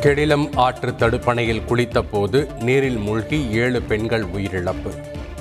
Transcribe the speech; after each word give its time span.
கெடிலம் 0.00 0.56
ஆற்று 0.56 0.90
தடுப்பணையில் 0.90 1.62
குளித்தபோது 1.68 2.62
நீரில் 2.62 2.96
மூழ்கி 2.96 3.48
ஏழு 3.50 3.82
பெண்கள் 3.82 4.24
உயிரிழப்பு. 4.24 4.90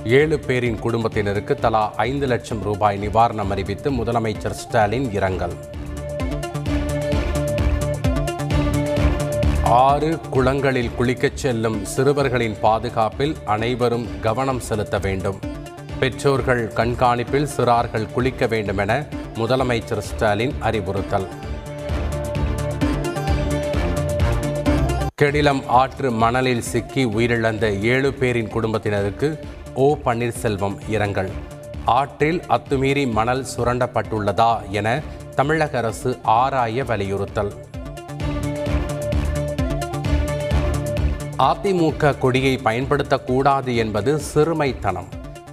ஏழு 0.06 0.40
பேரின் 0.40 0.80
குடும்பத்தினருக்கு 0.80 1.56
தலா 1.56 1.94
ஐந்து 1.96 2.28
லட்சம் 2.28 2.62
ரூபாய் 2.62 3.08
நிவாரணம் 3.08 3.50
அறிவித்து 3.50 3.92
முதலமைச்சர் 3.92 4.50
ஸ்டாலின் 4.50 5.12
இரங்கல். 5.12 5.54
ஆறு 9.64 10.20
குளங்களில் 10.30 10.92
குளிக்கச் 11.00 11.38
செல்லும் 11.38 11.86
சிறுவர்களின் 11.86 12.58
பாதுகாப்பில் 12.62 13.36
அனைவரும் 13.46 14.08
கவனம் 14.20 14.60
செலுத்த 14.60 14.98
வேண்டும். 14.98 15.40
பெற்றோர்கள் 16.00 16.68
கண்காணிப்பில் 16.68 17.50
சிறார்கள் 17.58 18.12
குளிக்க 18.12 18.48
வேண்டும் 18.48 18.78
என 18.78 19.06
முதலமைச்சர் 19.36 19.98
ஸ்டாலின் 19.98 20.54
அறிவுறுத்தல். 20.60 21.28
கெடிலம் 25.22 25.66
ஆற்று 25.68 26.12
மணலில் 26.12 26.62
சிக்கி 26.62 27.06
உயிரிழந்த 27.06 27.82
ஏழு 27.82 28.14
பேரின் 28.14 28.48
குடும்பத்தினருக்கு 28.48 29.40
ஓ 29.74 29.96
பன்னீர்செல்வம் 30.06 30.78
இரங்கல். 30.90 31.30
ஆற்றில் 31.86 32.42
அத்துமீறி 32.50 33.12
மணல் 33.12 33.46
சுரண்டப்பட்டுள்ளதா 33.58 34.70
என 34.70 35.02
தமிழக 35.36 35.78
அரசு 35.78 36.20
ஆராய 36.24 36.84
வலியுறுத்தல். 36.84 37.54
அதிமுக 41.38 42.18
கொடியை 42.18 42.60
பயன்படுத்தக்கூடாது 42.64 43.76
என்பது 43.76 44.20
சிறுமைத்தனம். 44.20 45.08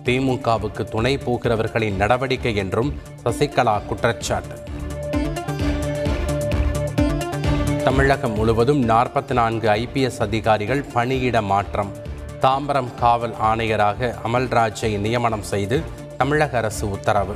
திமுகவுக்கு 0.05 0.85
துணை 0.85 1.17
போகிறவர்களின் 1.17 1.97
நடவடிக்கை 1.97 2.57
என்றும் 2.57 2.95
சசிகலா 3.25 3.87
குற்றச்சாட்டு. 3.87 4.75
தமிழகம் 7.87 8.33
முழுவதும் 8.33 8.89
நாற்பத்தி 8.89 9.33
நான்கு 9.33 9.69
ஐபிஎஸ் 9.69 10.19
அதிகாரிகள் 10.19 10.83
பணியிட 10.83 11.43
மாற்றம். 11.43 11.91
தாம்பரம் 12.41 12.95
காவல் 12.95 13.35
ஆணையராக 13.43 14.15
அமல்ராஜை 14.27 14.99
நியமனம் 14.99 15.43
செய்து 15.43 15.83
தமிழக 16.19 16.57
அரசு 16.57 16.91
உத்தரவு. 16.91 17.35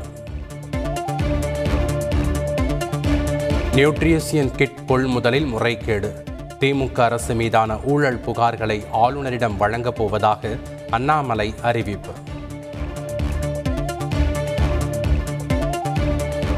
நியூட்ரிஷியன் 3.74 4.50
கிட் 4.50 4.78
கொள்முதலில் 4.89 5.47
முறைகேடு. 5.47 6.24
திமுக 6.61 7.00
அரசு 7.00 7.34
மீதான 7.34 7.77
ஊழல் 7.78 8.20
புகார்களை 8.27 8.84
ஆளுநரிடம் 8.92 9.56
வழங்கப் 9.56 9.96
போவதாக 9.96 10.48
அண்ணாமலை 10.91 11.55
அறிவிப்பு. 11.62 12.11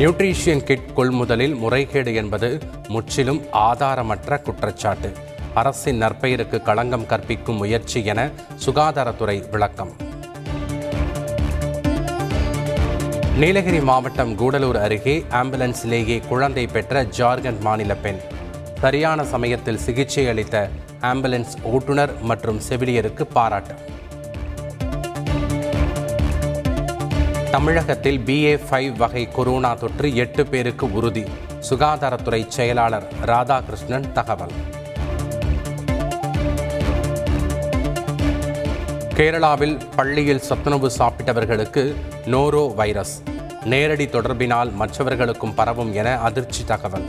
நியூட்ரிஷியன் 0.03 0.65
கிட் 0.65 0.95
கொள்முதலில் 0.97 1.55
முறைகேடு 1.55 2.15
என்பது 2.15 2.59
முற்றிலும் 2.89 3.43
ஆதாரமற்ற 3.53 4.43
குற்றச்சாட்டு. 4.43 5.13
அரசின் 5.55 6.03
நற்பெயருக்கு 6.03 6.63
களங்கம் 6.63 7.07
கற்பிக்கும் 7.07 7.57
முயற்சி 7.57 8.05
என 8.05 8.31
சுகாதாரத்துறை 8.67 9.51
விளக்கம். 9.51 9.97
நீலகிரி 13.37 13.81
மாவட்டம் 13.81 14.39
கூடலூர் 14.39 14.81
அருகே 14.81 15.25
ஆம்புலன்ஸிலேயே 15.31 16.27
குழந்தை 16.27 16.67
பெற்ற 16.67 17.05
ஜார்க்கண்ட் 17.05 17.61
மாநில 17.61 17.95
பெண். 17.95 18.21
சரியான 18.81 19.25
சமயத்தில் 19.25 19.79
சிகிச்சை 19.79 20.29
அளித்த 20.29 20.71
ஆம்புலன்ஸ் 21.01 21.63
ஓட்டுநர் 21.63 22.21
மற்றும் 22.21 22.61
செவிலியருக்கு 22.69 23.23
பாராட்டு. 23.23 23.75
தமிழகத்தில் 27.53 28.19
பிஏ 28.19 28.61
ஃபைவ் 28.71 28.97
வகை 28.97 29.29
கொரோனா 29.31 29.75
தொற்று 29.75 30.15
எட்டு 30.15 30.47
பேருக்கு 30.47 30.93
உறுதி. 30.93 31.25
சுகாதாரத்துறை 31.71 32.49
செயலாளர் 32.49 33.13
ராதாகிருஷ்ணன் 33.25 34.13
தகவல். 34.13 34.51
கேரளாவில் 39.15 39.81
பள்ளியில் 39.97 40.41
சத்துணவு 40.41 40.91
சாப்பிட்டவர்களுக்கு 40.99 41.95
நோரோ 42.27 42.75
வைரஸ். 42.75 43.23
நேரடி 43.65 44.05
தொடர்பினால் 44.05 44.73
மற்றவர்களுக்கும் 44.73 45.55
பரவும் 45.55 45.95
என 45.95 46.19
அதிர்ச்சி 46.19 46.65
தகவல். 46.65 47.05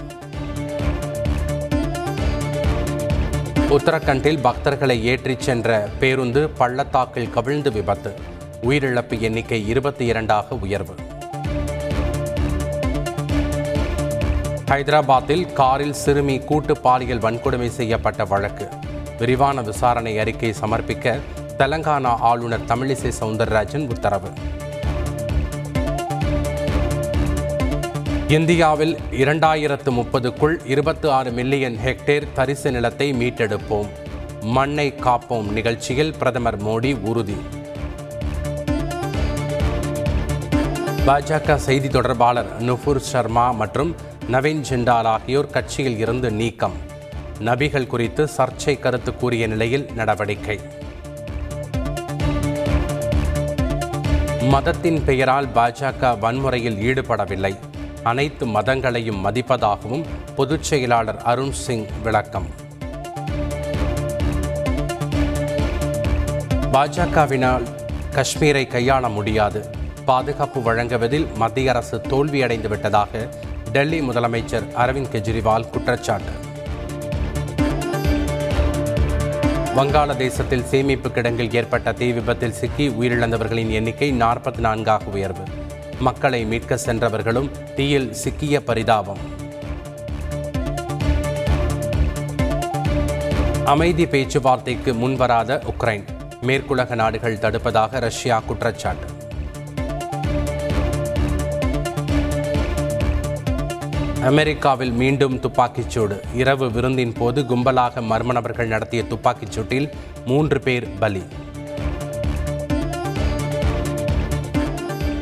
உத்தரகண்டில் 3.69 4.39
பக்தர்களை 4.41 5.03
ஏற்றிச் 5.03 5.41
சென்ற 5.41 5.89
பேருந்து 5.99 6.49
பள்ளத்தாக்கில் 6.49 7.29
கவிழ்ந்து 7.29 7.71
விபத்து. 7.71 8.31
உயிரிழப்பு 8.63 9.19
எண்ணிக்கை 9.19 9.67
இருபத்தி 9.67 10.05
இரண்டாக 10.05 10.55
உயர்வு. 10.55 10.95
ஹைதராபாத்தில் 14.67 15.53
காரில் 15.53 15.93
சிறுமி 15.93 16.39
கூட்டு 16.39 16.77
பாலியல் 16.79 17.19
வன்கொடுமை 17.19 17.67
செய்யப்பட்ட 17.67 18.25
வழக்கு. 18.25 18.67
விரிவான 19.17 19.61
விசாரணை 19.61 20.19
அறிக்கை 20.19 20.53
சமர்ப்பிக்க 20.61 21.19
தெலங்கானா 21.57 22.15
ஆளுநர் 22.19 22.65
தமிழிசை 22.67 23.11
சவுந்தரராஜன் 23.19 23.89
உத்தரவு. 23.89 24.29
இந்தியாவில் 28.27 28.97
இரண்டாயிரத்து 29.11 29.89
முப்பதுக்குள் 29.89 30.55
இருபத்தி 30.65 31.09
ஆறு 31.09 31.31
மில்லியன் 31.31 31.77
ஹெக்டேர் 31.85 32.27
தரிசு 32.33 32.71
நிலத்தை 32.71 33.13
மீட்டெடுப்போம். 33.13 33.87
மண்ணை 34.41 34.93
காப்போம் 35.03 35.51
நிகழ்ச்சியில் 35.51 36.13
பிரதமர் 36.17 36.63
மோடி 36.63 36.99
உறுதி. 37.01 37.37
பாஜக 41.07 41.55
செய்தி 41.55 41.87
தொடர்பாளர் 41.87 42.61
நுபுர் 42.61 42.99
சர்மா 42.99 43.51
மற்றும் 43.51 43.95
நவீன் 44.31 44.61
ஜிண்டால் 44.69 45.07
ஆகியோர் 45.13 45.49
கட்சியில் 45.49 45.97
இருந்து 45.97 46.31
நீக்கம். 46.31 46.73
நபிகள் 47.39 47.87
குறித்து 47.87 48.29
சர்ச்சை 48.37 48.79
கருத்து 48.79 49.15
கூறிய 49.15 49.47
நிலையில் 49.47 49.89
நடவடிக்கை. 49.95 50.59
மதத்தின் 54.41 55.03
பெயரால் 55.05 55.47
பாஜக 55.55 56.19
வன்முறையில் 56.19 56.77
ஈடுபடவில்லை. 56.77 57.57
அனைத்து 58.03 58.45
மதங்களையும் 58.45 59.21
மதிப்பதாகவும் 59.25 60.05
பொதுச் 60.35 60.63
செயலாளர் 60.63 61.21
அருண் 61.21 61.51
சிங் 61.51 61.87
விளக்கம். 62.03 62.49
பாஜகவினால் 66.73 67.67
காஷ்மீரை 68.11 68.67
கையாள 68.67 69.09
முடியாது. 69.09 69.81
பாதுகாப்பு 70.05 70.61
வழங்குவதில் 70.61 71.27
மத்திய 71.35 71.71
அரசு 71.71 71.97
தோல்வியடைந்து 71.97 72.67
விட்டதாக 72.67 73.29
டெல்லி 73.71 73.99
முதலமைச்சர் 73.99 74.63
அரவிந்த் 74.77 75.11
கெஜ்ரிவால் 75.11 75.69
குற்றச்சாட்டு. 75.69 76.31
வங்காளதேசத்தில் 79.75 80.63
சேமிப்பு 80.63 81.09
கிடங்கில் 81.09 81.55
ஏற்பட்ட 81.55 81.91
தீ 81.91 82.11
விபத்தில் 82.11 82.51
சிக்கி 82.51 82.89
உயிரிழந்தவர்களின் 82.89 83.69
எண்ணிக்கை 83.69 84.11
நாற்பத்தி 84.11 84.57
நான்காக 84.57 85.05
உயர்வு. 85.05 85.43
மக்களை 85.99 86.45
மீட்க 86.45 86.77
சென்றவர்களும் 86.77 87.51
தீயில் 87.75 88.13
சிக்கிய 88.13 88.63
பரிதாபம். 88.63 89.41
அமைதி 93.65 94.07
பேச்சுவார்த்தைக்கு 94.07 94.93
முன்வராத 94.93 95.63
உக்ரைன். 95.65 96.03
மேற்குலக 96.41 96.95
நாடுகள் 96.95 97.37
தடுப்பதாக 97.37 97.99
ரஷ்யா 97.99 98.39
குற்றச்சாட்டு. 98.39 99.12
அமெரிக்காவில் 104.23 104.91
மீண்டும் 104.91 105.39
துப்பாக்கிச்சூடு. 105.39 106.19
இரவு 106.35 106.71
விருந்தின் 106.71 107.13
போது 107.13 107.41
கும்பலாக 107.41 108.01
மர்ம 108.01 108.31
நபர்கள் 108.31 108.67
நடத்திய 108.67 109.03
துப்பாக்கிச் 109.03 109.59
சூட்டில் 109.59 109.91
மூன்று 110.25 110.59
பேர் 110.59 110.87
பலி. 110.99 111.23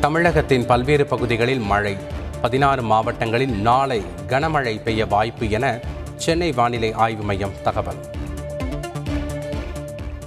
தமிழகத்தின் 0.00 0.66
பல்வேறு 0.66 1.06
பகுதிகளில் 1.06 1.58
மழை. 1.58 1.96
பதினாறு 2.40 2.82
மாவட்டங்களில் 2.82 3.60
நாளை 3.60 4.02
கனமழை 4.28 4.82
பெய்ய 4.82 5.06
வாய்ப்பு 5.06 5.50
என 5.50 5.80
சென்னை 6.16 6.52
வானிலை 6.52 6.92
ஆய்வு 6.92 7.22
மையம் 7.22 7.62
தகவல். 7.62 8.04